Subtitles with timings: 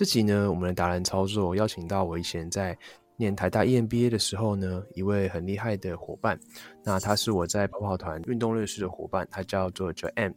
[0.00, 2.74] 这集呢，我们的达人操作邀请到我以前在
[3.18, 6.40] 念台大 EMBA 的时候呢，一位很厉害的伙伴。
[6.82, 10.32] 那他是我在跑跑团运动认识的伙伴，他叫做 Joanne。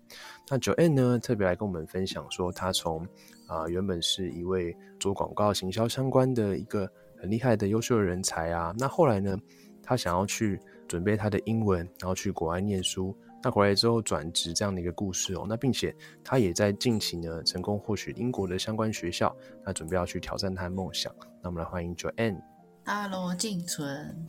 [0.49, 3.07] 那 Joanne 呢，特别来跟我们分享说，他从
[3.47, 6.85] 啊原本是一位做广告行销相关的一个
[7.17, 9.39] 很厉害的优秀的人才啊，那后来呢，
[9.81, 10.59] 他想要去
[10.89, 13.15] 准备他的英文，然后去国外念书。
[13.43, 15.93] 那回来之后转职这样的一个故事哦，那并且
[16.23, 21.13] 他也在近期呢成功获取英国的相关学校，那准备要去挑战他的梦想。
[21.41, 22.41] 那我们来欢迎 Joanne。
[22.85, 24.25] Hello，静存，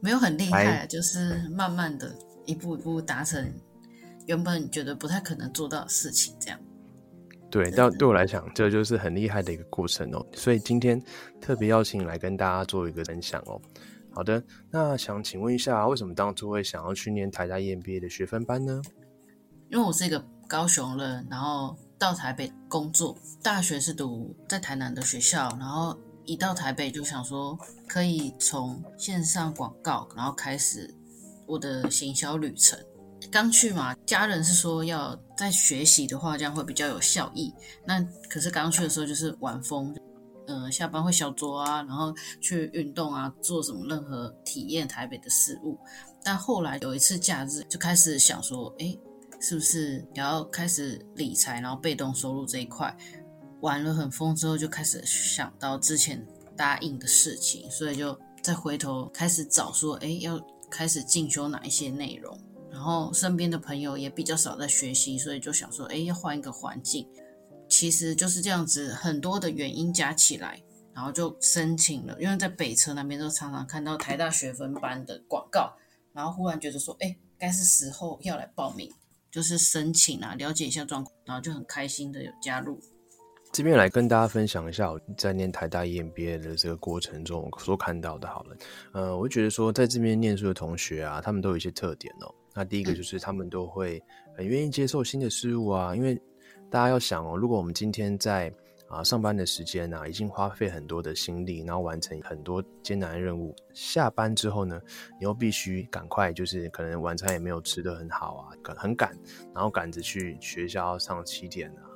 [0.00, 3.50] 没有很厉害，就是慢慢的一步一步达成
[4.26, 6.60] 原本觉得不太可能做到的事情，这样。
[7.50, 10.26] 对，但对我来讲，这就是很厉害的一个过程哦。
[10.34, 11.00] 所以今天
[11.40, 13.60] 特别邀请来跟大家做一个分享哦。
[14.14, 18.80] 好的，那想请问一下，为什么当初会想要去念台大 EMBA 的学分班呢？
[19.70, 30.88] 因为我是一个高雄人，然后到台北工作，大学是读在台南的学校，然后一到台北就想说可以从线上广告，然后开始
[31.44, 32.78] 我的行销旅程。
[33.32, 37.52] 刚去嘛，家人是说要在学习的话，这样会比较有效益。
[37.84, 39.92] 那可是刚去的时候就是玩疯。
[40.46, 45.78] 嗯，下班会小酌啊，然后去运动啊，做什么任何体验台北的事物。
[46.22, 48.96] 但后来有一次假日，就开始想说，哎，
[49.40, 52.94] 是不是也要开始理财，然后被动收入这一块
[53.60, 62.38] 玩了很疯之后，就开始想到之前答应的事情，所以就再回头开始找说，哎，要开始进修哪一些内容。
[62.70, 67.08] 然后身边的朋友也比较少在学习，所以就想说，哎，要换一个环境。
[67.76, 70.62] 其实就是这样子，很多的原因加起来，
[70.94, 72.16] 然后就申请了。
[72.20, 75.74] 因为在北车那边都常常看到台大学分班的广告，
[76.12, 78.88] 然后忽然觉得说，哎，该是时候要来报名，
[79.28, 82.78] 就是申请啊，了解一下状况，然后就很开心的有加入。
[83.52, 88.28] 这边来跟大家分享一下我在念台大 EMBA 的这个过程中所看到的。
[88.28, 88.56] 好了，
[88.92, 92.32] 呃，我觉得说在这边念书的同学啊，他们都有一些特点哦。
[92.54, 94.00] 那第一个就是他们都会
[94.36, 96.16] 很愿意接受新的事物啊，因为。
[96.74, 98.52] 大家要想哦，如果我们今天在
[98.88, 104.82] 啊上班的时间呢，已经花费很多的心力，然后完成很多艰难的任务，下班之后呢，
[105.20, 109.16] 你又必须赶快，就是可能晚餐也没有吃得很好啊，很赶，
[109.54, 111.86] 然后赶着去学校上七点啊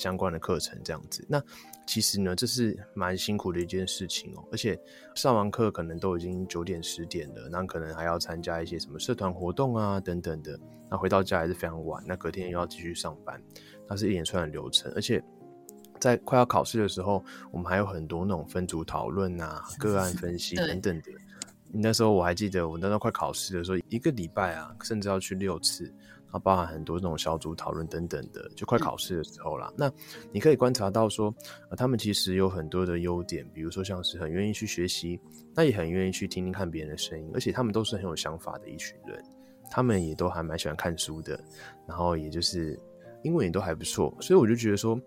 [0.00, 1.24] 相关的课程这样子。
[1.28, 1.42] 那
[1.86, 4.78] 其实呢，这是蛮辛苦的一件事情哦，而且
[5.14, 10.58] 上完课可能都已经九点十点了，那可能还要参加一些什么社团活动啊等等的，
[10.90, 13.40] 那回到家还是非常晚，那隔天又要继续上班。
[13.88, 15.22] 那是一连串的流程，而且
[16.00, 21.12] 在快要考试的时候，我们还有很多那种分组讨论啊、个案分析等等的。
[21.72, 25.92] 那时候我还记得，我那时候快考试的时候，一个礼拜啊，甚至要去六次，
[26.38, 28.48] 包含很多这种小组讨论等等的。
[28.56, 29.90] 就快考试的时候啦，那
[30.32, 31.34] 你可以观察到说，
[31.70, 35.20] 呃，他们其实有很多的优点，比如说像是很愿意去学习，
[35.54, 39.22] 那也很愿意去听听看别人的声音，而且他们都是很有想法的一群人，
[39.70, 41.38] 他们也都还蛮喜欢看书的，
[41.86, 42.78] 然后也就是。
[43.22, 45.00] 英文也都还不错，所以我就觉得说，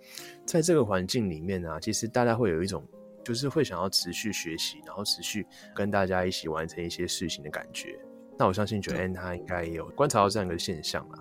[0.46, 2.84] 在这个环境里面呢，其实大家会有一种
[3.24, 7.98] 就是会想要持续学习，然后持续跟大家一起完成一些事情的感觉。
[8.40, 11.20] 那我相信 Joanne 他应该也有观察到这样一个现象啊。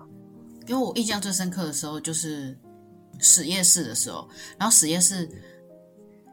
[0.67, 2.57] 因为我印象最深刻的时候就是
[3.19, 5.29] 实验室的时候，然后实验室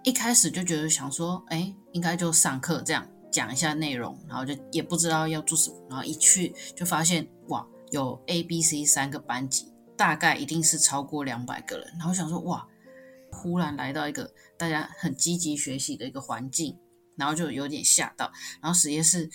[0.04, 9.72] 一开始就觉得想说，哎，应该就上课这样讲一下内容，然后就也不知道要做什么，然后一去就发现哇，有 A、B、C 三个班级。
[9.96, 12.68] 大概一定是超过两百个人，然后想说哇，
[13.32, 16.78] 忽然来到一个大家很积极学习的一个环境，
[17.16, 18.30] 然后就有点吓到。
[18.60, 19.30] 然后实验室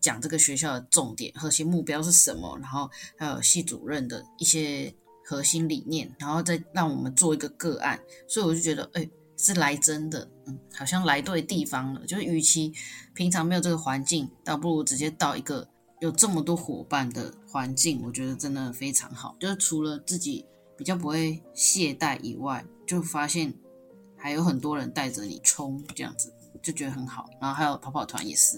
[0.00, 4.92] 讲这个学校的重点、核心目标是什么，然后还有系主任的一些
[5.24, 8.00] 核心理念，然后再让我们做一个个案。
[8.26, 12.04] 所以我就觉得，哎，是来真的，嗯，好像来对地方了。
[12.06, 12.72] 就是与其
[13.14, 15.68] 平常没有这个环境，倒不如直接到一个。
[16.00, 19.36] 有这么多伙伴的环境，我觉得真的非常好。
[19.38, 23.52] 就是除了自己比较不会懈怠以外，就发现
[24.16, 26.32] 还有很多人带着你冲，这样子
[26.62, 27.28] 就觉得很好。
[27.38, 28.56] 然后还有跑跑团也是。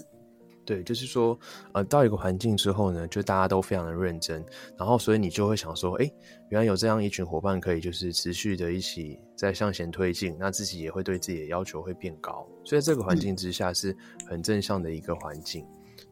[0.65, 1.37] 对，就是说，
[1.73, 4.43] 呃，到一个环境之后呢，就大家都非常的认真，
[4.77, 6.11] 然后所以你就会想说，哎，
[6.49, 13.95] 原来有这样一群伙伴可以就是持续的一起在向前推进，那自己也会对自己的要求会变高，所以这个环境之下是
[14.25, 15.65] 很正向的一个环境。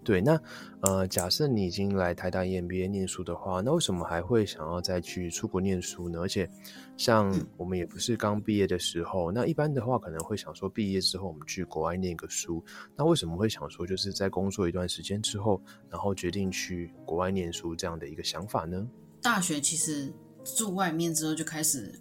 [0.04, 0.42] 对，那
[0.82, 6.20] 呃，假设你已经来台大 EMBA 念书的话，那为什么还会想要再去出国念书呢？
[6.20, 6.50] 而且，
[6.98, 12.64] 像我们也不是刚毕业的时候，那一般的话可能会想说，毕业之后我们去国外念个书。
[12.96, 18.88] 那为什么会想说，就是在工作一段时间之后，然后决定去国外念书这样的一个想法呢？
[19.22, 20.12] 大学其实
[20.44, 21.94] 住外面之后就开始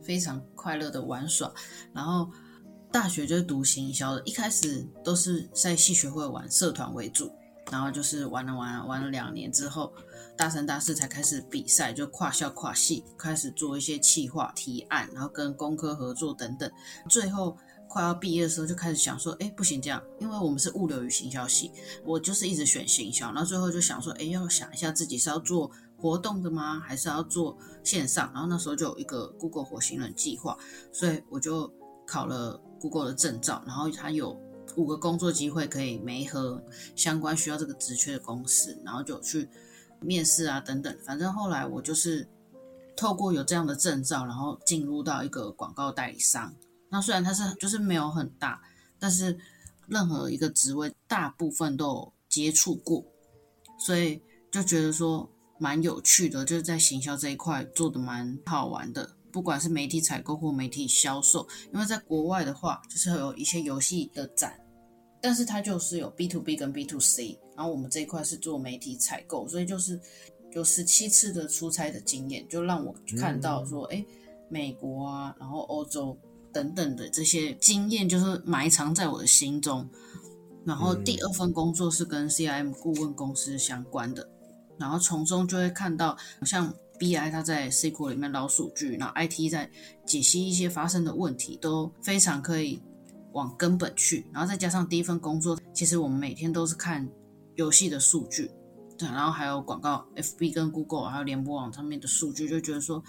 [0.00, 1.52] 非常快乐的玩耍，
[1.92, 2.30] 然后。
[2.92, 7.32] 大学就是读行销的，一开始都是在系学会玩社团为主，
[7.70, 9.92] 然后就是玩了玩玩了两年之后，
[10.36, 16.70] 大三大四才开始比赛，就跨校跨系开始做一些企划提案，然后跟工科合作等等。
[17.08, 17.56] 最后
[17.88, 21.72] 快要毕业的时候，就开始想说，哎，不行这样，因为我们是物流与行销系，
[22.04, 28.30] 我就是一直选行销，然后最后就想说，哎，要想一下自己是要做活动的吗，还是要做线上？
[28.34, 30.58] 然后那时候就有一个 Google 火星人计划，
[30.92, 31.72] 所以我就
[32.06, 32.60] 考了。
[32.82, 34.36] Google 的证照，然后他有
[34.74, 36.60] 五个工作机会可以媒合
[36.96, 39.48] 相关需要这个职缺的公司，然后就去
[40.00, 40.98] 面试啊等等。
[41.04, 42.28] 反正后来我就是
[42.96, 46.52] 透过有这样的证照，然后进入到一个广告代理商。
[46.88, 48.60] 那虽然它是就是没有很大，
[48.98, 49.38] 但是
[49.86, 53.04] 任何一个职位大部分都有接触过，
[53.78, 54.20] 所以
[54.50, 59.08] 就觉得说蛮有趣的，就是在行销这一块做的蛮好玩的。
[59.32, 64.60] 不管是媒体采购或媒体销售，因为在国外的话，就是有一些游戏的展，
[65.22, 69.98] 但是它就是有 B to B 跟 B to C，然后我们这一块是做媒体采购，所以就是
[70.52, 74.04] 有十七次的出差的经验，就让我看到说，哎，
[74.50, 76.14] 美国啊，然后欧洲
[76.52, 79.88] 等等的这些经验，就是埋藏在我的心中。
[80.66, 84.28] 然后第二份工作是跟 CIM 顾问公司相关的，
[84.78, 86.72] 然后从中就会看到像。
[87.02, 87.32] B.I.
[87.32, 89.50] 它在 SQL 里面捞数据，然后 I.T.
[89.50, 89.68] 在
[90.06, 92.80] 解析一些发生的问题，都非常可以
[93.32, 94.24] 往根本去。
[94.32, 97.08] 然后再加上第一份工作，其实我们每天都是看
[97.56, 98.52] 游戏的数据，
[98.96, 100.52] 对，然后还有广告 F.B.
[100.52, 103.02] 跟 Google 还有联播网上面的数据，就觉得说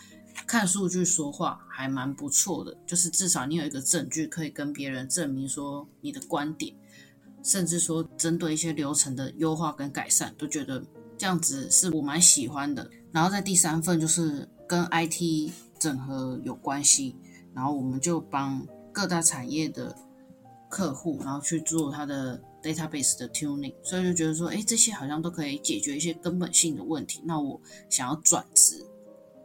[0.48, 6.76] 看数据说话还蛮不错的，就是至少你有一个证据可以跟别人证明说你的观点，
[7.44, 10.84] 甚至说针对一些流程的优化跟改善，都觉得
[11.16, 12.90] 这样子是我蛮喜欢的。
[13.14, 17.16] 然后在第三份就是跟 IT 整合有关系，
[17.54, 19.96] 然后我们就帮各大产业的
[20.68, 27.22] 客户，然后去做他的 database 的 tuning，所以就觉得说，哎，这些好像都可以解决一些根本性的问题。
[27.24, 28.84] 那我想要转职，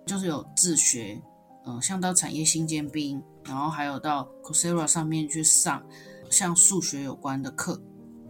[0.07, 1.21] 就是有自学，
[1.67, 5.87] 嗯，像到产业新尖兵，然后还有到 Coursera 上面去上
[6.31, 7.79] 像数学有关的课，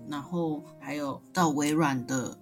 [0.09, 2.37] 然后还有到微软的。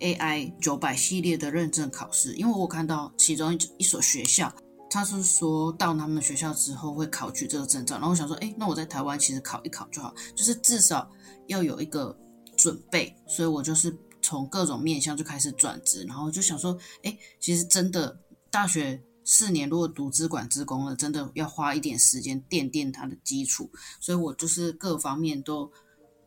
[0.00, 4.52] AI 九百系列的认证考试，因为我看到其中一所学校，
[4.88, 11.10] 他是说到他们学校之后会考取这个证照，然后我想说，哎，那我在台湾其实考一考就好，就是至少
[11.46, 12.16] 要有一个
[12.56, 18.18] 准备，所以我就是从各种面向就开始转职，然后就想说，哎，其实真的
[18.50, 25.70] 大学四年如果读资管资工了，真的要花一点时间垫垫它的基础，所以我就是各方面都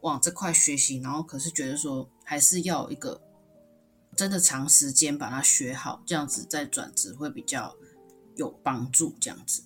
[0.01, 3.19] 往这块学习，然后可是觉得说还是要一个。
[4.21, 7.75] 真的长时间把它学好，这样子再转职会比较
[8.35, 9.15] 有帮助。
[9.19, 9.63] 这样子，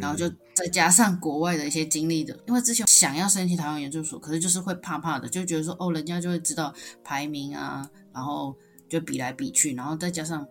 [0.00, 8.52] 然后就再加上国外的一些经历的，因为之前想要申请台湾研究所，可是就是会怕怕的，就觉得说哦，人家就会知道排名啊，然后
[8.88, 10.44] 就比来比去，然后再加上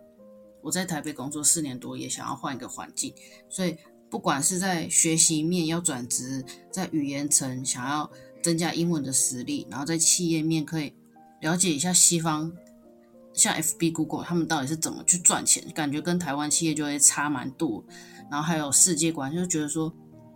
[0.62, 3.12] 我在台北工作四年多，也想要换一个环境，
[3.50, 3.76] 所以
[4.08, 8.10] 不管是在学习面要转职，在语言层想要
[8.42, 10.94] 增加英文的实力，然后在企业面可以
[11.42, 12.50] 了解一下西方。
[13.32, 15.64] 像 F B Google 他们到底是怎么去赚钱？
[15.74, 17.84] 感觉跟台湾企业就会差蛮多。
[18.30, 19.92] 然后还有世界观，就觉得说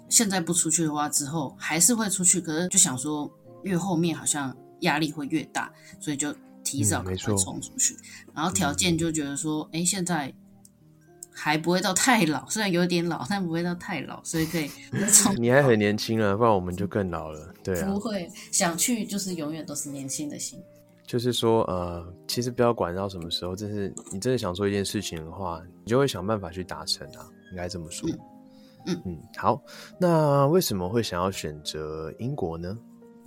[0.09, 2.41] 现在不出去的话，之后还是会出去。
[2.41, 3.31] 可是就想说
[3.62, 7.97] 越后面好像压力会越大，所以就提早赶快冲出去。
[8.35, 10.33] 然后条件就觉得说，哎，现在
[11.33, 14.71] 还不会到太老，虽然有点老，但不会到太老，所以可以
[15.12, 15.35] 冲。
[15.37, 17.55] 你还很年轻啊，不然我们就更老了。
[17.62, 20.59] 对啊，不会想去就是永远都是年轻的心。
[21.06, 28.10] 就是说，呃，其实不要管到什么时候，真是你真的想做一件事情的话，你就会想办法去达成啊，应该这么说。
[28.86, 29.62] 嗯嗯，好，
[30.00, 32.76] 那为什么会想要选择英国呢？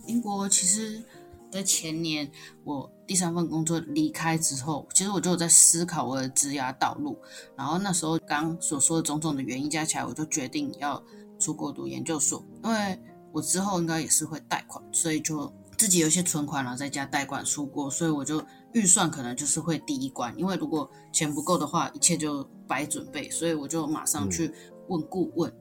[0.08, 1.02] 英国其实，
[1.50, 2.30] 在前年
[2.66, 7.18] 我第三份工作离开之后，其实我就在思考我的职涯道路，
[7.56, 11.02] 然后那时候刚所说的种种的原因加起来，我就决定要
[11.40, 13.00] 出国读研究所，因为
[13.32, 15.50] 我之后应该也是会贷款，所以就。
[15.80, 18.44] 自己有一些存款然后在家贷款出国，所以我就
[18.74, 24.54] 预算可能就是会第一关，因为如果钱不够的话，一切就白准备，所以我就马上去
[24.90, 25.52] 问顾问。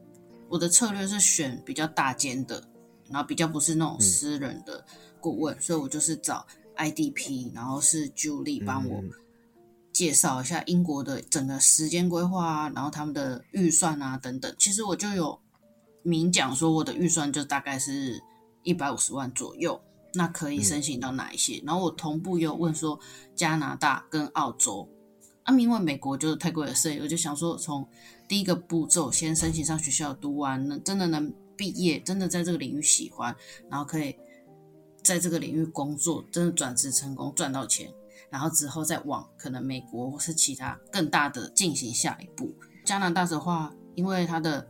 [0.48, 2.60] 我的策略是选比较大间的，
[3.08, 4.84] 然后比较不是那种私人的
[5.20, 6.44] 顾问，所以我就是找
[6.76, 9.00] IDP，然后是 Julie 帮我
[9.92, 14.52] 介绍一下英国的整个时间规划啊，然后他们的预算啊等等。
[14.58, 15.40] 其实我就有
[16.02, 18.20] 明讲说我的预算就大概是
[18.64, 19.80] 一百五十万左右，
[20.15, 21.62] 那可以申请到哪一些？
[21.65, 22.99] 然后我同步又问说
[23.35, 24.88] 加拿大跟澳洲，
[25.45, 27.88] 啊，因为美国就是太贵了，所以我就想说从。
[28.29, 33.35] 第一个步骤，先申请上学校，读完能真的能毕业，真的在这个领域喜欢，
[33.71, 34.15] 然后可以
[35.03, 37.91] 在这个领域工作，真的转职成功赚到钱，
[38.29, 42.55] 然后之后再往可能美国或是其他更大的进行下一步。
[42.85, 44.69] 加拿大的话，因为它的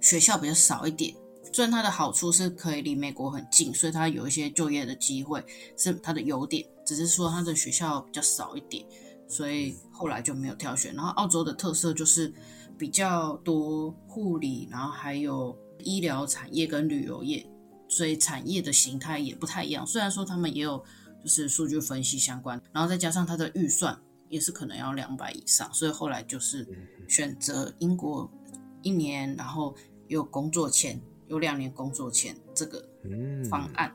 [0.00, 1.12] 学校比较少一点，
[1.54, 5.40] 虽然它的好处是可以离美国很近，所以它有一些就业的机会
[5.76, 8.84] 是它的优点，只是说它的学校比较少一点，
[9.28, 10.94] 所以后来就没有挑选。
[10.94, 12.34] 然后澳洲的特色就是。
[12.76, 17.46] 比较多护理，然后还有医疗产业跟旅游业，
[17.86, 19.86] 所以产业的形态也不太一样。
[19.86, 20.84] 虽然说他们也有
[21.22, 23.96] 就是数据分析相关，然后再加上它的预算
[24.28, 26.66] 也是可能要两百以上，所以后来就是
[27.08, 28.28] 选择英国
[28.82, 29.72] 一年，然后
[30.08, 31.00] 有工作签，
[31.34, 32.80] 有两年工作签这个
[33.50, 33.92] 方案。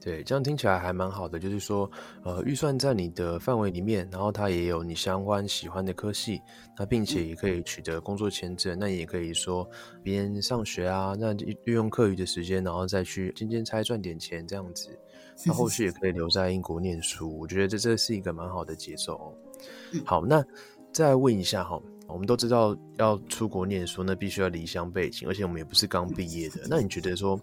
[0.00, 1.88] 对，这样听起来还蛮好的，就是说，
[2.24, 6.40] 呃，预算在你的范围里面，然后它也有你相关喜欢的科系，
[6.76, 9.68] 那并且也可以取得工作签证，那也可以说
[10.02, 14.88] 边上学啊，那利用课余的时间，然后再去兼兼差赚点钱这样子，
[15.44, 19.34] 那后续也可以留在英国念书，我觉得这这是一个蛮好的节奏哦。
[20.04, 20.44] 好，那
[20.92, 21.80] 再问一下哈。
[22.08, 26.62] 我们都知道要出国念书，那必须要离乡背景，而且我们也不是刚毕业的。
[26.68, 27.38] 那你觉得说，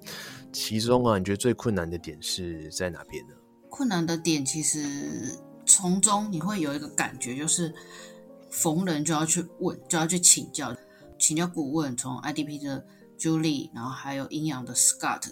[0.51, 3.33] 其中啊，你觉得最困难的点是在哪边呢？
[3.69, 7.73] 困难的点其实从中你会有一个感觉，就是
[8.49, 10.75] 逢人就要去问，就要去请教，
[11.19, 12.83] 请教顾问，从 IDP 的
[13.19, 15.29] Julie，然后还有营养的 Scott，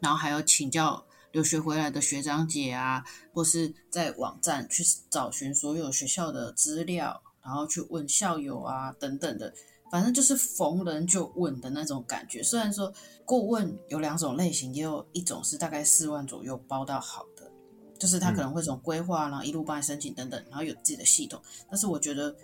[0.00, 7.22] 然后还有请教留学回来的学长姐啊，或是在网站去找寻所有学校的资料。
[7.44, 9.52] 然后去问校友啊，等等的，
[9.90, 12.42] 反正就是逢人就问的那种感觉。
[12.42, 12.90] 虽然说
[13.26, 17.50] 顾问有两种类型，也有一种是大概四万左右包到好的，
[17.98, 21.40] 就是他可能会从规划，然后一路帮你申请等等，然后有自己的系统。
[21.70, 22.34] 但是我觉得，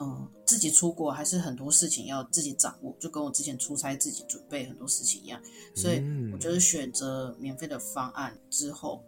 [0.00, 5.40] 嗯，自己出国还是很多事情要自己掌握，就跟我之前出差自己准备很多事情一样。
[5.74, 6.02] 所以
[6.32, 9.04] 我觉得选择免费的方案之后，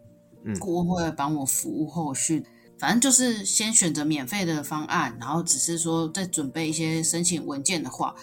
[0.61, 2.44] 顾问会帮我服务后续。
[2.80, 8.14] 反正就是先选择免费的方案，然后只是说再准备一些申请文件的话，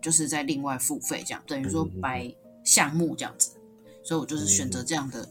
[0.00, 3.50] 就是再另外付费，这样等于说白项目这样子。
[4.02, 5.28] 所以我就是选择这样的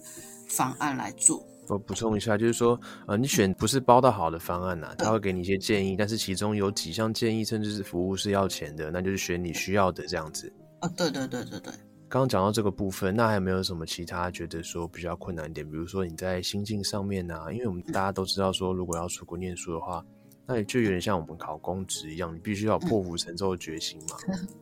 [0.49, 1.43] 方案来做。
[1.67, 10.53] 我补充一下，就是说，呃，你选不是包到好的方案呐，他会给你一些建议，但是其中有几项建议甚至是服务是要钱的，那就是选你需要的这样子。
[10.81, 11.73] 啊，对对对对对。
[12.07, 15.69] 刚刚讲到这个部分，那还有没有什么其他觉得说比较困难点？
[15.69, 20.05] 比如说你在心境上面啊，因为我们大家都知道说，如果要出国念书的话，
[20.45, 24.15] 那也就有点像我们考公职一样，你必须要破釜沉舟的决心嘛。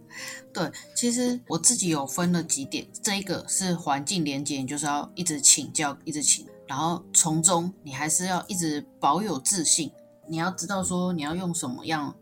[0.53, 9.91] 对，其实我自己有分了几点，这一个是环境连接，你就是要一直请教，一直请，然后从中你还是要一直保有自信，
[10.29, 12.15] 你要知道说你要用什么样。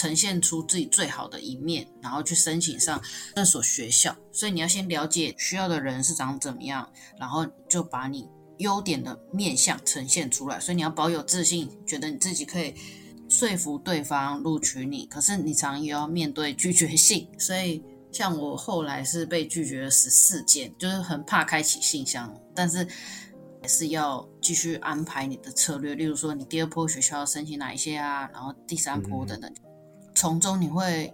[0.00, 2.98] 呈现出自己最好的一面，然后去申请上
[3.36, 4.16] 那所学校。
[4.32, 8.26] 所以你要先了解需要的人是长怎么样，然后就把你
[8.56, 10.58] 优点的面相呈现出来。
[10.58, 12.74] 所以你要保有自信，觉得你自己可以
[13.28, 15.04] 说服对方录取你。
[15.04, 17.28] 可是你常也要面对拒绝信。
[17.38, 22.88] 所以像我后来是被拒绝了十四件，就是很怕开启信箱，但是
[23.60, 25.94] 还是要继续安排你的策略。
[25.94, 28.26] 例如说，你第二波学校申请哪一些啊？
[28.32, 29.52] 然后第三波等等。
[30.14, 31.12] 从中你会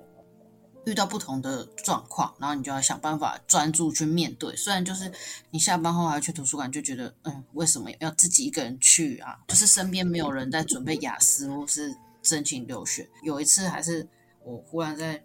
[0.85, 4.55] 遇到不同的状况，然后你就要想办法专注去面对。
[4.55, 5.11] 虽然就是
[5.51, 9.37] 你下班后还要去图书馆，就觉得嗯，为什么要自己一个人去啊？
[9.49, 13.09] 就是身边没有人在准备雅思或是申请留学。
[13.25, 14.07] 有一次还是
[14.45, 15.21] 我忽然在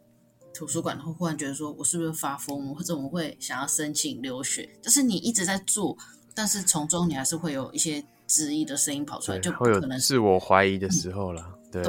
[0.51, 4.67] 图书馆，然后忽然觉得说我是不是发疯，或者我会想要申请留学？
[4.81, 5.95] 就是你一直在做，
[6.33, 11.47] 但是从中你还是会有一些质疑的声音跑出来，就会有自我怀疑的时候了。
[11.71, 11.83] 对。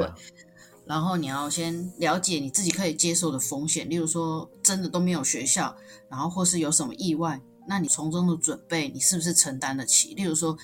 [0.85, 5.75] 然后你要先了解你自己可以接受的风险，例如说真的都没有学校，
[6.09, 10.13] 然后或是有什么意外，那你从中的准备你是不是承担得起？
[10.13, 10.57] 例如说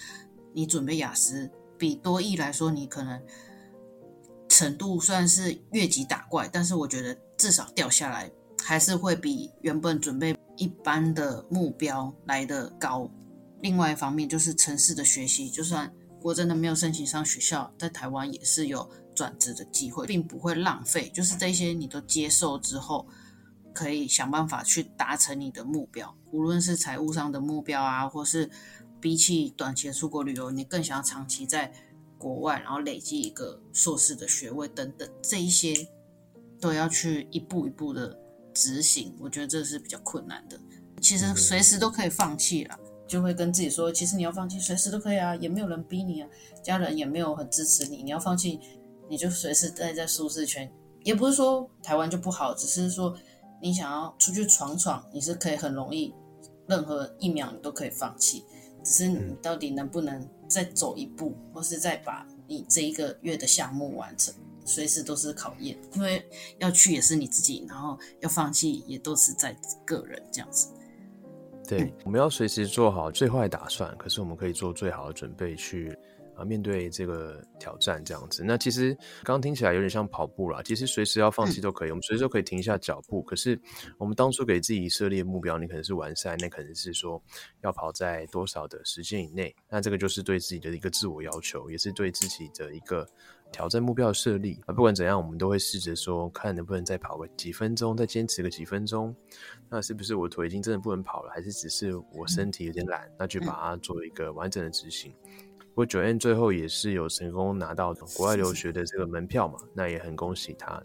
[0.54, 3.22] 你准备雅思，比多益来说，你可能
[4.50, 8.30] 程度算是越级打怪，但是我觉得至少掉下来
[8.62, 13.10] 还是会比原本准备一般的目标来的高。
[13.62, 15.90] 另外一方面就是城市的学习，就算
[16.22, 21.10] 我真的没有申请上学校，在台湾也是有转职的机会，并不会浪费。
[21.14, 23.06] 就是这些你都接受之后，
[23.74, 28.50] 可以想办法去达成你的目标，无论是财务上的目标啊，或是
[29.02, 31.70] 比起短期的出国旅游，你更想要长期在
[32.18, 35.74] 国外，然后累积一个硕士的学位等等，这一些
[36.62, 38.18] 都要去一步一步的
[38.54, 39.14] 执行。
[39.20, 40.58] 我觉得这是比较困难的。
[41.02, 42.80] 其实随时都可以放弃了。
[43.10, 46.30] 就会跟自己说，其实你要放弃，随时都可以啊，也没有人逼你啊，
[46.62, 48.04] 家人也没有很支持你。
[48.04, 48.60] 你要放弃，
[49.10, 50.72] 你就随时待在舒适圈。
[51.04, 53.16] 也不是说台湾就不好，只是说
[53.62, 56.14] 你想要出去闯闯，你是可以很容易，
[56.68, 58.44] 任何一秒你都可以放弃。
[58.84, 65.78] 只是你到底能不能再走一步，或是再把你这一个月的项目完成，随时都是考验。
[65.96, 66.26] 因为
[66.60, 69.54] 要去也是你自己，然后要放弃也都是在
[69.86, 70.70] 个人这样子。
[71.68, 75.96] 对，我们要随时做好最坏打算，可是我们可以做最好的准备去
[76.40, 78.44] 啊面对这个挑战，这样子。
[78.44, 83.22] 那其实刚刚听起来有点像跑步啦，其实随时要放弃都可以，我们随时都可以停下脚步。
[83.24, 83.60] 可是
[83.98, 87.22] 我们当初给自己设立的目标，你可能是完赛，那可能是说
[87.62, 93.08] 要跑在多少的时间以内，那这个就是对自己的一个自我要求，也是对自己的一个。
[93.52, 99.12] 挑战目标设立啊，不管怎样，我们都会试着说，看能不能再跑个几分钟，再坚持个几分钟。
[99.68, 103.12] 那是不是我腿已经真的不能跑了，还是只是我身体有点懒？
[103.18, 105.12] 那就把它做一个完整的执行。
[105.24, 105.49] 不
[105.80, 110.84] 过九燕最后也是有成功拿到国外留学的这个门票嘛，那也很恭喜他。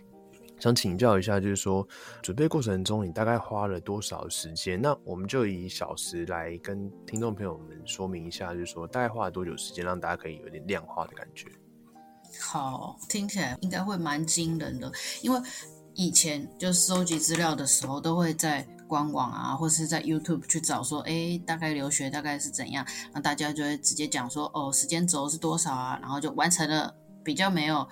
[0.60, 1.84] 想请教一下，就是说
[2.22, 4.80] 准备过程中你大概花了多少时间？
[4.80, 11.48] 那我们就以小时来跟听众朋友们说明一下，就是说大概花了多久时间，让大家可以有点量化的感觉。
[12.40, 15.40] 好，听起来应该会蛮惊人的，因为
[15.94, 27.88] 以前就是收集资料的时候，都会在官网啊，或是在 YouTube 去找说，哎，大概留学大概是怎样，那大家就会直接讲说，哦，时间轴是多少啊，然后就完成了，比较没有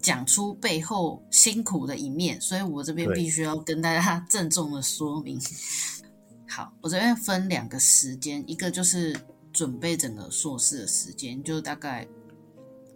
[0.00, 5.40] 讲出背后辛苦的一面，所以我这边必须要跟大家郑重的说明。
[6.48, 9.14] 好，我这边分两个时间，一个就是
[9.52, 12.06] 准备整个硕士的时间，就大概。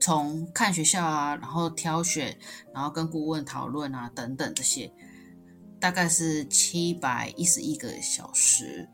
[0.04, 2.36] 从看学校啊，然后挑选，
[2.74, 4.92] 然后跟顾问讨论啊，等等这些，
[5.82, 8.88] 大概是七百一十一个小时。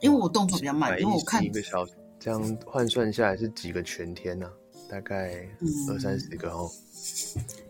[0.00, 4.50] 因为我动作比较慢，因为我看一个小时，这样换算下来是几个全天呢？
[4.90, 5.48] 大概
[5.88, 6.68] 二三十个哦。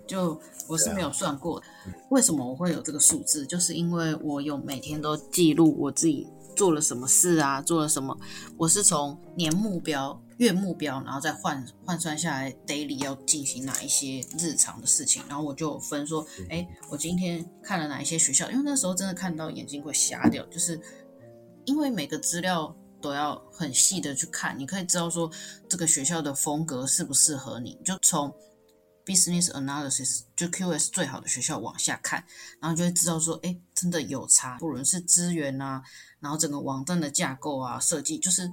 [0.07, 1.63] 就我是没有算过，
[2.09, 3.47] 为什么我会有这个数字？
[3.47, 6.27] 就是因为我有每天都记录我自己
[6.57, 8.17] 做了什么事啊，做了什么。
[8.57, 10.21] 我是从年目标。
[10.39, 20.81] 月目标，然后再换换算下来，daily 要进行哪一些日常的事情，然后我就分说，哎，我今天看了哪一些学校，因为那时候真的看到眼睛会瞎掉，就是
[21.65, 25.31] 因为每个资料都要很细的去看，你可以知道说
[25.69, 28.35] 这个学校的风格适不适合你，就从
[29.07, 32.25] business analysis 就 QS 最好的学校往下看，
[32.61, 35.83] 然后就会知道说，哎，真的有差，不论是资源啊，
[36.21, 38.51] 然后整个网站的架构啊设计，就是。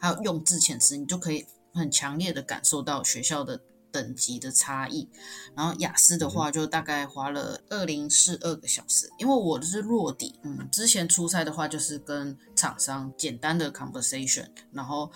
[0.00, 3.58] 还有用字遣词，你就可以很强烈的感受到学校的
[3.90, 5.08] 等级的差异。
[5.56, 10.38] 然后雅思的话，就大概花了二零四二个小时，因为我的是落底。
[10.42, 14.46] 嗯，之前出差的话，就是跟厂商简单的 conversation。
[14.72, 15.10] 然后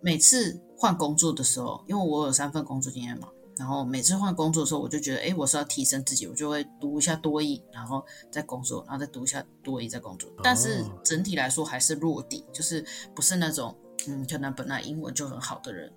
[0.00, 3.28] 每次换工作的时候，因为我有三份工作经验嘛，
[3.60, 10.28] 然后每次换工作的时候，我就觉得，哎，我是要提升自己，我就会读一下多译，然后再工作，然后再读一下多译，再工作。
[10.42, 12.82] 但是整体来说还是落底，就是
[13.14, 13.76] 不是那种。
[14.08, 15.92] 嗯，可能本来英文就很好的人，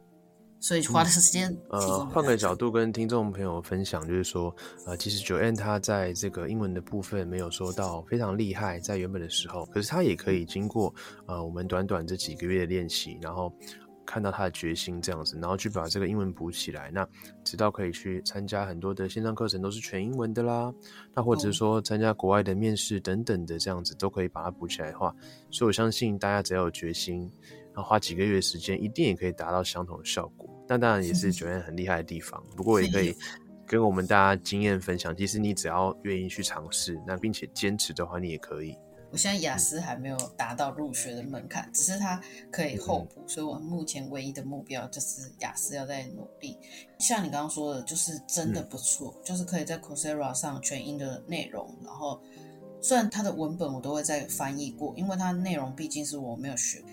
[0.60, 1.58] 所以花的时间。
[1.70, 4.54] 呃，换个角度跟听众朋友分享，就是说，
[4.86, 10.94] 呃，其实九 N 他在这个英文的部分没有说到非常厉害，在原本的时候，可是他也可以经过
[11.28, 13.50] 呃我们短短这几个月的练习，然后
[14.06, 17.08] 看到他的决心这样子，然后去把这个英文补起来，那
[17.44, 20.74] 直到可以去参加很多的线上课程都是全英文的啦，
[21.14, 25.16] 那或者是说参加国外的面试等等的这样子，都可以把它补起来的话，
[25.50, 27.32] 所以我相信大家只要有决心。
[27.76, 30.48] 然后花几个月时间，一定也可以达到相同的效果。
[30.68, 32.40] 那当然也是九燕很厉害的地方。
[32.56, 33.16] 不过也可以
[33.66, 35.16] 跟我们大家经验分享。
[35.18, 38.78] 其实你只要愿意去尝试，那并且坚持的话，你也可以。
[39.14, 42.20] 我现在雅思还没有达到入学的门槛，只是它
[42.52, 43.22] 可以候补。
[43.28, 46.58] 所以我目前唯一的目标就是雅思要在努力。
[46.98, 51.78] 像你刚刚说的，就是真的不错，就是可以在 Coursera 上全英的内容。
[51.84, 52.20] 然后
[52.82, 56.84] 虽然它的文本我都会再翻译过，因为它内容毕竟是我没有学。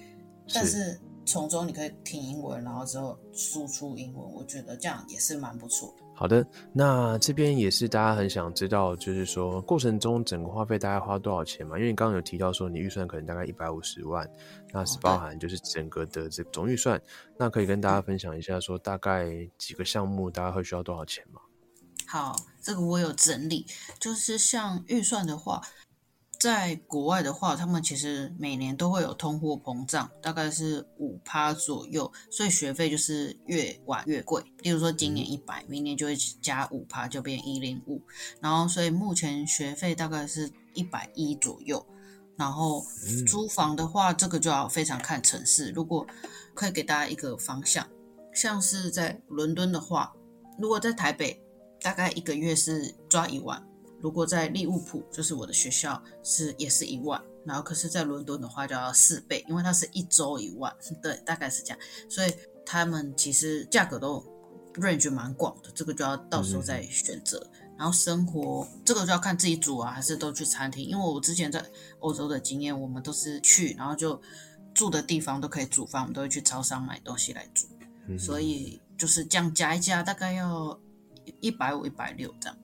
[0.53, 5.95] 但是从中你可以听英文，然后之后输出英文，我觉得这样也是蛮不错。
[6.21, 11.79] 好的，那这边也是大家很想知道，就是说过程中整个花费大概花多少钱嘛？
[11.79, 14.31] 因为你刚刚有提到说你预算可能大概一百五十万，
[14.71, 17.01] 那是包含就是整个的这总预算，
[17.39, 21.41] 那可以跟大家分享一下说大概几个项目大概会需要多少钱吗？
[22.07, 23.65] 好，这个我有整理，
[23.99, 25.63] 就是像预算的话。
[26.41, 34.43] 在国外的话，他们其实每年都会有通货膨胀，大概是五趴左右，所以学费就是越晚越贵。
[34.63, 38.01] 例如说今年一百，明年就会加五趴，就变一零五。
[38.41, 41.87] 然后，所以目前学费大概是一百一左右。
[42.39, 42.83] 然后
[43.27, 45.71] 租房的话，这个就要非常看城市。
[45.73, 46.07] 如果
[46.55, 47.87] 可以给大家一个方向，
[48.33, 50.15] 像是在伦敦的话，
[50.59, 51.39] 如果在台北，
[51.83, 53.63] 大概一个月是抓一万。
[54.01, 62.33] 如果在利物浦，就是我的学校是也是一万，然后可是，在伦敦的话就要四倍，因为它是一周一万， 对，大概是这样，所以
[62.65, 64.25] 他们其实价格都
[64.75, 67.47] range 蛮广的，这个就要到时候再选择。
[67.77, 71.65] 然后生活这个就要看自己煮啊，还是都去餐厅，因为我之前在
[72.01, 74.21] 欧洲的经验，我们都是去，然后就
[74.75, 77.67] 住的地方都可以煮饭，我们都会去超商买东西来煮，
[78.19, 80.79] 所以就是这样加一加，大概要
[81.41, 82.59] 一百五、一百六这样。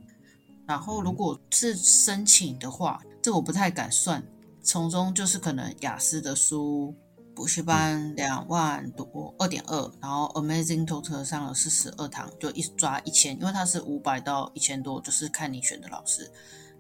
[0.67, 4.23] 然后，如果是申请的话，这我不太敢算。
[4.63, 6.93] 从中就是可能雅思的书
[7.37, 16.29] 补习班两万多，二点二，然后 Amazing Total 上了四十二堂，就一抓一千，因为它是五百到一千多，就是看你选的老师，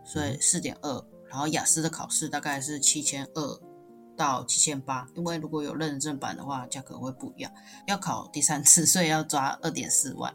[0.04, 1.04] 所以四点二。
[1.28, 3.60] 然后雅思的考试大概是七千二
[4.16, 7.52] 到七千八，因为如果有认证版的话，价格会不一样。
[7.86, 10.34] 要考第三次，所以要抓二点四万。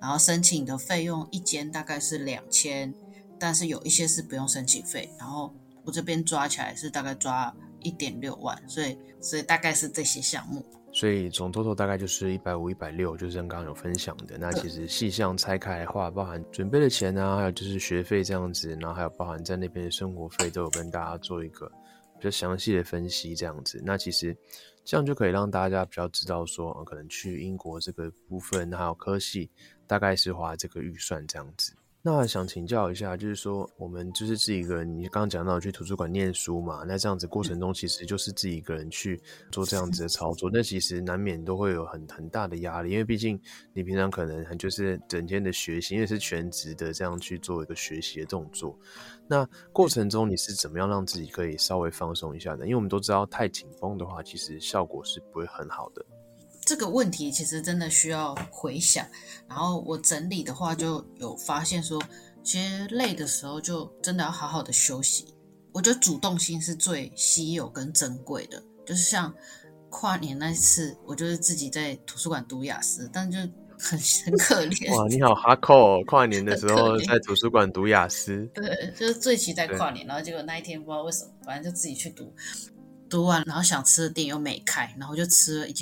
[0.00, 2.92] 然后申请的费用一间大概是两千，
[3.38, 5.08] 但是有一些是不用申请费。
[5.18, 10.64] 然后我这边抓起来是大概抓一点六万，所以所以大概是这些项目。
[10.92, 14.36] 所以总 total 大概就是一百五、一百六，就是刚刚有分享的。
[14.38, 21.70] 那其实细项拆开的话，包含准备的钱啊，还有就是学费这样子，然后还有包含在那边的生活费，都有跟大家做一个
[22.18, 23.80] 比较详细的分析这样子。
[23.84, 24.36] 那其实
[24.84, 29.48] 这样就可以让大家比较知道说，可能去英国这个部分还有科系。
[29.90, 31.72] 大概是花这个预算这样子。
[32.00, 43.38] 那想请教一下，就是说我们就是自己一个人，你刚刚讲到去图书馆念书嘛，那这样子过程中其实就是自己一个人去做这样子的操作，那其实难免都会有很很大的压力，因为毕竟
[43.74, 48.78] 你平常可能就是整天的学习，因为是全职的这样去做一个学习的动作。
[49.26, 52.64] 那过程中你是怎么样让自己可以稍微放松一下的？
[52.64, 56.02] 因为我们都知道太紧绷的话，其实效果是不会很好的。
[56.70, 59.04] 这个问题其实真的需要回想，
[59.48, 62.00] 然后我整理的话就有发现说，
[62.44, 65.34] 其实累的时候就真的要好好的休息。
[65.72, 69.34] 我觉得主动性是最稀有跟珍贵的，就是像
[69.88, 73.36] 跨年那次，我就是自己在图书馆读雅思，但就
[73.76, 74.96] 很 很可怜。
[74.96, 76.00] 哇，你好哈扣！
[76.04, 82.32] 跨年的时候在图书馆读雅思，对，就是最期待跨年，然后结果那一天不知道为什么，反正就自己去读，
[83.08, 85.72] 读完然后想吃的店又没开，然后就吃了一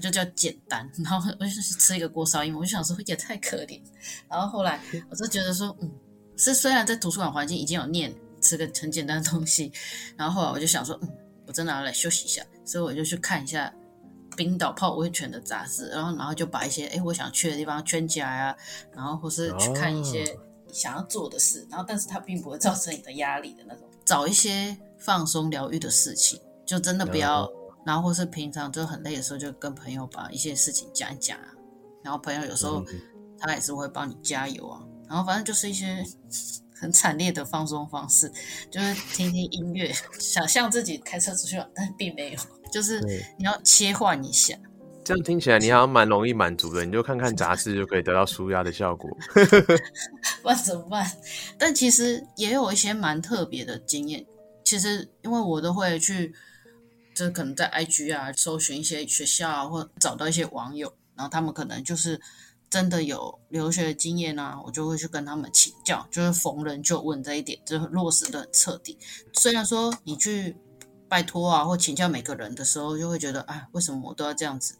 [0.00, 0.08] 件。
[0.08, 3.78] 就叫简单，然后我就吃一个锅烧意面，我就想说也太可怜。
[4.26, 4.80] 然后后来
[5.10, 5.90] 我就觉得说，嗯，
[6.34, 9.70] 是虽然在图书馆环境已经有念吃个很简单的东西，
[10.16, 11.08] 然后后来我就想说，嗯，
[11.46, 13.70] 我真的要来休息一下，所以我就去看一下
[14.34, 18.56] 冰岛泡温泉的杂志，然后然后就把一些哎我想去的地方圈起来啊，
[18.94, 20.24] 然后或是去看一些
[20.72, 27.46] 想要做的事，然后但是它并不会造成你的压力的那种，找一些放松疗愈的事情，就真的不要。
[27.88, 31.48] 然后或是平常就很累的时候，就跟朋友把一些事情讲一讲啊。
[32.04, 32.84] 然后朋友有时候
[33.38, 34.82] 他也是会帮你加油啊。
[35.08, 36.04] 然后反正就是一些
[36.78, 38.30] 很惨烈的放松方式，
[38.70, 42.38] 就是听听音乐，想象自己开车出去玩，但并没有，
[42.70, 43.00] 就是
[43.38, 44.54] 你要切换一下。
[45.02, 49.10] 这样听起来你好像蛮容易满足的，你就看看杂志就可以得到舒压的效果。
[50.44, 51.10] 那怎么办？
[51.56, 54.26] 但其实也有一些蛮特别的经验。
[54.62, 56.34] 其实因为我都会去。
[57.18, 62.20] 就可能在 IG 啊搜寻一些学校啊，或找到一些网友，然后他们可能就是
[62.70, 68.96] 真的有留学的经验啊，我就会去跟他们请教，就是逢人就问这一点，就落实的很彻底。
[69.32, 70.56] 虽然说你去
[71.08, 74.76] 拜托啊或请教每个人的时候，就会觉得啊，为什么我都要这样子？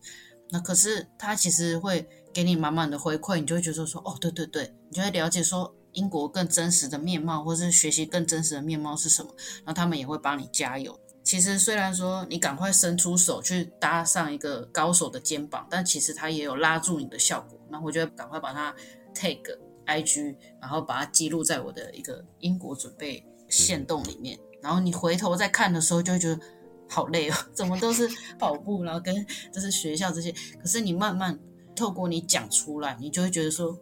[0.51, 10.97] 那可是他其实会给你满满的回馈，你就会觉得说，哦，对对对，你就会了解说英国更真实的面貌，或是学习更真实的面貌是什么，然后他们也会帮你加油。
[11.29, 17.61] 其实虽然说你赶快伸出手去搭上一个高手的肩膀，但其实他也有拉住你的效果。
[17.69, 18.75] 那我就赶快把它
[19.13, 24.39] take IG，然后把它记录在我的一个英国准备线动里面。
[24.63, 26.41] 然后你回头再看的时候，就会觉得
[26.89, 29.15] 好累哦，怎么都是跑步，然后跟
[29.53, 30.33] 就是学校这些。
[30.59, 31.39] 可是你慢慢
[31.77, 33.79] 透过你讲出来，你就会觉得说。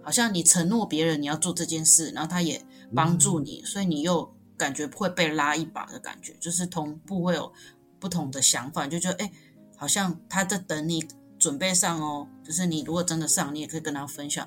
[0.00, 2.64] 好像你承诺别人你要做这件事，然后他也
[2.94, 7.50] 帮助你，所以你又感觉会被拉一把的感觉，就是同步会有
[7.98, 9.32] 不同的想法，就觉得哎，
[9.76, 11.06] 好像他在等你
[11.38, 14.46] 准备上哦，就是你如果真的上，你也可以跟他分享，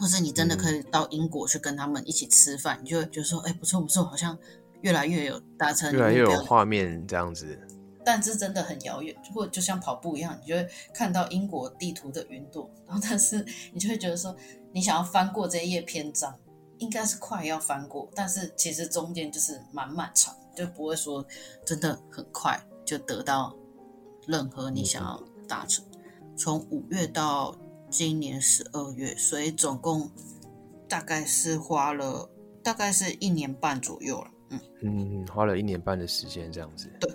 [0.00, 4.36] 或是你真的可以到英国去跟他们一起吃饭，你就觉得说哎，不错不错，好像
[4.80, 7.58] 越来越有达成，越来越有画面这样子。
[8.04, 14.34] 但是真的很遥远，或就像跑步一样，你就会看到英国地图的云朵，然后但是你就会觉得说，
[14.72, 16.34] 你想要翻过这一页篇章，
[16.78, 21.24] 应该是快要翻过，但是其实中间就是蛮漫长，就不会说
[21.64, 23.54] 真的很快就得到
[24.26, 25.84] 任何你想要达成。
[26.36, 27.56] 从五月到
[27.90, 30.10] 今年十二月，所以总共
[30.88, 32.28] 大概是花了
[32.62, 36.90] 大概是一年半左右了，嗯嗯，花了一年半的时间这样子。
[37.00, 37.12] 对。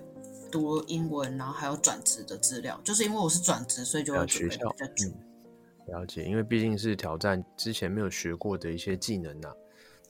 [0.51, 4.59] 读英文，然后还有转职的资料，就是因为我是转职，所以就要学校。
[5.03, 5.11] 嗯，
[5.87, 9.53] 了解，因为毕竟是挑战之前没有学过的一些技能呐，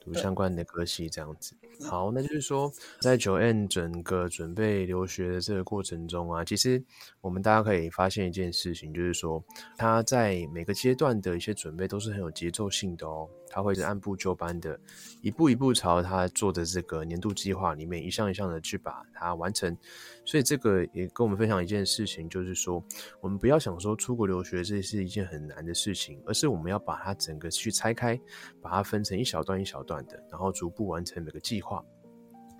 [0.00, 1.54] 读相关的科系这样子。
[1.80, 6.80] 好，那就是说，在九 N 整个准备留学的这个过程中啊，其实
[7.20, 9.42] 我们大家可以发现一件事情，就是说
[9.76, 13.28] 他在每个阶段的一些准备都是很有节奏性的哦。
[13.50, 14.78] 他会是按部就班的，
[15.20, 19.76] 一步一步朝他做的这个年度计划里面一项一项的去把它完成。
[20.24, 22.82] 所以这个也跟我们分享一件事情，就是说
[23.20, 28.18] 我们不要想说出国留学这是一件很难的事情，而是我们要把它整个去拆开，
[28.62, 31.84] 把它分成一小段一小段的，然后逐步完成每个计划。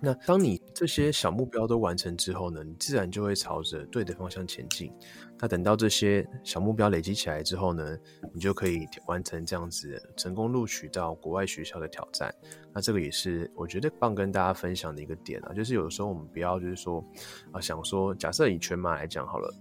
[0.01, 4.91] 那当你这些小目标都完成之后呢，你自然就会朝着对的方向前进。
[5.39, 7.97] 那等到这些小目标累积起来之后呢，
[8.33, 12.33] 你就可以完成这样子成功录取到国外学校的挑战。
[12.73, 17.03] 那这个也是我觉得棒跟大家分享的一个点啊，就是有时候我们不要就是说
[17.51, 19.53] 啊，想说假设以全马来讲好了。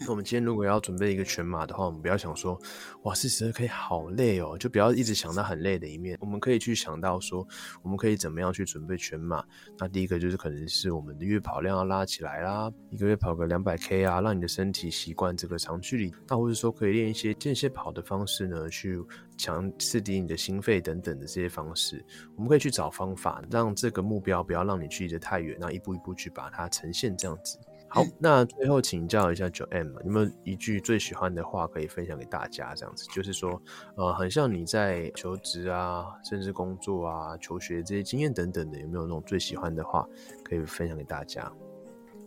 [0.00, 2.60] 那我们今天如果要准备一个全马的话，我们不要想说，
[3.04, 6.18] 哇，四十二 K 好累哦，就不要一直想到很累的一面。
[6.20, 7.46] 我们可以去想到说，
[7.82, 9.44] 我们可以怎么样去准备全马。
[9.78, 16.12] 那第一个就是可能是我们的月跑量要拉起来啦，一个月跑个两百 K 啊，让你的身体习惯这个长距离。
[16.26, 19.00] 那或者说可以练一些间歇跑的方式呢，去
[19.38, 22.04] 强刺激你的心肺等等的这些方式。
[22.34, 27.58] 我们可以去找方法，让这个目标不要让你距离的太远，那一步一步去把它呈现这样子。
[27.94, 32.74] 好，那最后请教一下九 M，有没有一句最喜欢的话可以分享给大家？
[32.74, 33.62] 这样子，就是说，
[33.96, 40.04] 呃，很像你在求职啊，甚至工作啊、求学这些经验等等的，有没有那种最喜欢的话
[40.42, 41.48] 可以分享给大家？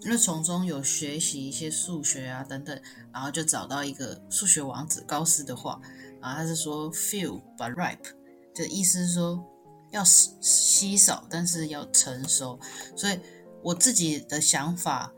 [0.03, 5.77] 因为从中有学习一些数学啊等等，然后就找到一个数学王子高斯的话，
[6.21, 8.07] 然后他是说 “few but ripe”，
[8.55, 9.45] 就意思是说
[9.91, 12.57] 要稀少，但是要成熟。
[12.95, 13.19] 所以
[13.61, 15.11] 我自己的想法。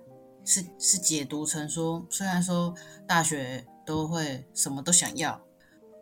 [0.49, 2.73] 是是解读成说，虽然说
[3.07, 5.39] 大学都会什么都想要，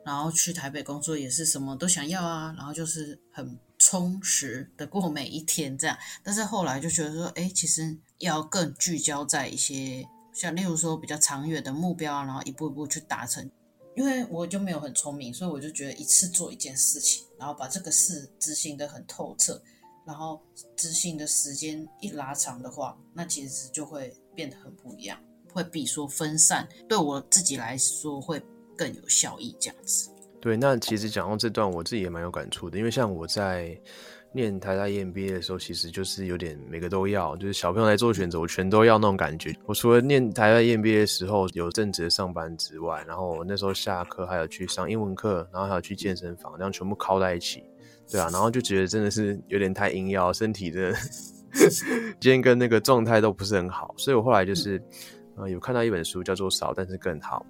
[0.05, 5.97] 然后去台北工作也是什么都想要啊，然后就是很充实的过每一天这样。
[6.23, 13.51] 但是后来就觉得说，哎，其实要更聚焦在一些像例如说比较长远的目标啊，然后一步一步去达成。
[13.97, 19.62] 因为我就没有很聪明，所以我就觉得一次做一件事情，然后把这个事执行的很透彻，
[20.05, 20.41] 然后
[20.77, 24.15] 执行的时间一拉长的话，那其实就会。
[24.38, 25.17] 变得很不一样，
[25.52, 28.39] 会比说分散对我自己来说会
[28.78, 29.58] 更有效益。
[29.60, 30.56] 这样子，对。
[30.56, 33.76] 那其实讲到这段，我自己也蛮有感触的，因为像我在
[34.32, 39.52] 念台大 EMBA 的时候，其实就是有点每个都要，就是小朋友来做选择，我全都要那种感觉。
[39.65, 47.63] 我除了念台大 EMBA 的时候有正职的上班之外，然后那时候下课还有去上英文课，然后还有去健身房，这样全部靠在一起，
[48.12, 50.93] 对啊，然后就觉得真的是有点太硬要，身体的。
[52.19, 54.81] 今天跟那个状态都不是很好，所以我后来就是，
[55.36, 57.45] 呃，有看到一本书叫做《少但是更好》，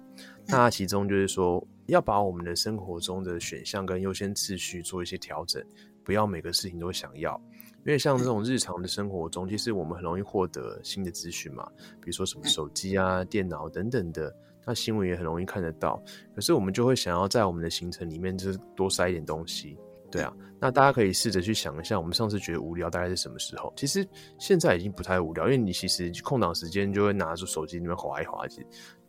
[0.46, 5.62] 那其中就是说要把我们的生活中的选项跟优先次序做一些调整，
[6.04, 7.40] 不要每个事情都想要，
[7.84, 11.66] 因为像这种日常的生活中，其实我们很容易获得新的资讯嘛，
[12.00, 14.34] 比如说什么手机啊、电脑等等的，
[14.66, 16.02] 那新闻也很容易看得到，
[16.34, 19.76] 可是我们就会想要在我们的行程里面就是多塞一点东西。
[20.10, 23.72] 对啊，那大家可以试着去想一下，我们上次觉得无聊大概是什么时候？
[23.76, 24.06] 其实
[24.38, 28.46] 现在已经不太无聊，因为你其实空档时间就会拿出手机里面划一划，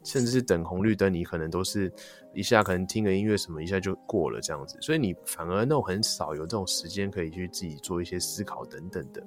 [0.03, 1.91] 甚至是等红绿灯，你可能都是
[2.33, 9.25] 一下可能听个音乐什么，一下就过了这样子，所以你反而那种很少有这种时间可以去自己做一些思考等等的。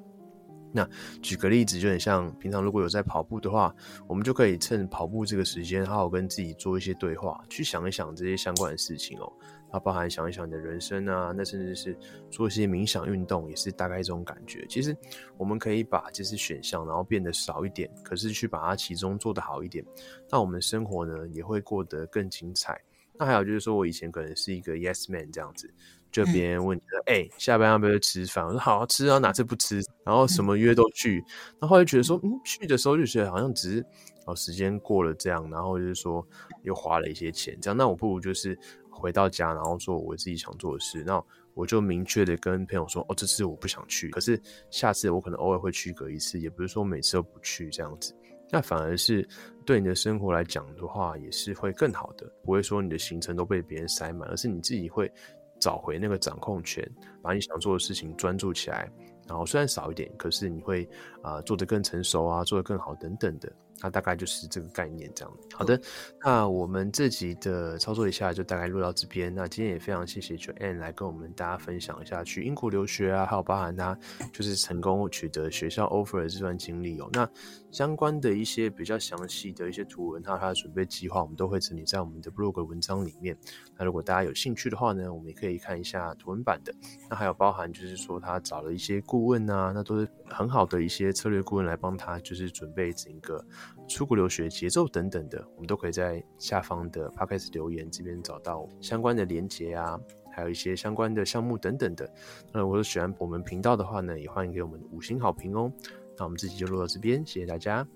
[0.75, 0.89] 那
[1.21, 3.75] 举个例子，就很像平常如果有在跑步的话，
[4.09, 9.31] 我们就可以趁跑步这个时间，好好跟自己做一些对话，去想一想这些相关的事情哦。
[9.73, 11.97] 它包含想一想你的人生啊，那甚至是
[12.31, 14.67] 做一些冥想运动，也是大概这种感觉。
[14.69, 14.95] 其实
[15.39, 19.83] 我们可以把这些选项，然后变得少一点，可是去把它其中做得好一点，
[20.31, 22.79] 那我们的生活呢也会过得更精彩。
[23.19, 25.73] 那还有就是说我以前可能是一个 yes man 这样子，
[26.11, 28.45] 就别人问你说，哎，下班要不要吃饭？
[28.45, 29.81] 我说好吃啊，哪次不吃？
[30.05, 31.25] 然后什么约都去。
[31.61, 33.87] 然后就觉得说，嗯，去的时候就觉得好像只是
[34.25, 36.27] 哦，时间过了这样，然后就是说
[36.63, 37.77] 又花了一些钱这样。
[37.77, 38.59] 那我不如就是
[39.03, 41.03] 回到家，然后做我自己想做的事。
[41.05, 41.23] 那
[41.55, 48.15] 我就明确的跟朋友说，哦，这次我不想去，可是下次我可能偶尔会去隔一次，也不是说每次都不去这样子。
[48.49, 49.27] 那反而是
[49.67, 55.13] 对你的生活来讲的话，也是会更好的，不会说你的行程都被别人塞满，而是你自己会
[55.59, 56.89] 找回那个掌控权，
[57.23, 58.91] 把你想做的事情专注起来。
[59.29, 60.89] 然后虽然少一点，可是你会
[61.23, 63.53] 啊做得更成熟啊，做得更好等等的。
[63.83, 65.35] 那大概就是这个概念这样。
[65.53, 65.81] 好的，
[66.25, 69.35] 那我们这集的操作一下就大概录到这边。
[69.35, 73.99] 那今天也非常谢谢 Joanne 来跟我们大家分享一下去英国留学啊，还有包含他
[74.33, 77.09] 就是成功取得学校 offer 的这段经历哦。
[77.13, 77.29] 那
[77.73, 83.37] 相关的一些比较详细的一些图文，还有他的准备计划，我们都会整理在我们的 blog 文章里面。
[83.79, 86.73] 那如果大家有兴趣的话呢，我们也可以看一下图文版的。
[87.09, 93.43] 那还有包含就是说他找了一些顾问啊，那都是很好的一些策略顾问来帮他，就是准备整个
[93.89, 99.99] 出国留学节奏等等的，我们都可以在下方的 p o c a s t 留言这边找到相关的连接啊，
[100.31, 102.07] 还有一些相关的项目等等的。
[102.53, 105.73] 那如果喜欢我们频道的话呢，也欢迎给我们五星好评哦。
[106.19, 107.87] 那我们这集就录到这边，谢谢大家。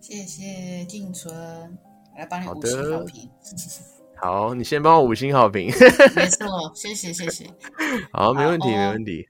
[0.00, 1.34] 谢谢静纯，
[2.16, 3.30] 来帮你五星好评。
[4.16, 5.66] 好，你先帮我五星好评。
[6.14, 7.46] 没错，谢谢谢谢。
[8.12, 9.28] 好，没问题，没问题。